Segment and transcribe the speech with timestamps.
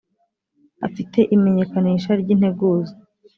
[0.87, 2.93] afite imenyekanisha ry ‘integuza